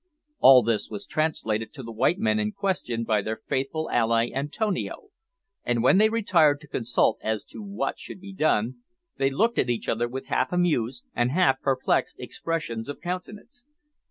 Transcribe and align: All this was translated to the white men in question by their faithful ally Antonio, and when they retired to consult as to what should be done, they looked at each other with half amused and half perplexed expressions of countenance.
All 0.39 0.63
this 0.63 0.89
was 0.89 1.05
translated 1.05 1.73
to 1.73 1.83
the 1.83 1.91
white 1.91 2.17
men 2.17 2.39
in 2.39 2.53
question 2.53 3.03
by 3.03 3.21
their 3.21 3.41
faithful 3.47 3.87
ally 3.91 4.31
Antonio, 4.33 5.09
and 5.63 5.83
when 5.83 5.99
they 5.99 6.09
retired 6.09 6.59
to 6.61 6.67
consult 6.67 7.19
as 7.21 7.43
to 7.43 7.61
what 7.61 7.99
should 7.99 8.19
be 8.19 8.33
done, 8.33 8.77
they 9.17 9.29
looked 9.29 9.59
at 9.59 9.69
each 9.69 9.87
other 9.87 10.07
with 10.07 10.25
half 10.25 10.51
amused 10.51 11.05
and 11.13 11.29
half 11.29 11.61
perplexed 11.61 12.19
expressions 12.19 12.89
of 12.89 12.99
countenance. 12.99 13.63